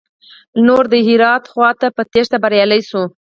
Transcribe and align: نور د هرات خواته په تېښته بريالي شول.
نور 0.65 0.83
د 0.93 0.95
هرات 1.07 1.43
خواته 1.51 1.87
په 1.95 2.01
تېښته 2.11 2.37
بريالي 2.43 2.81
شول. 2.89 3.05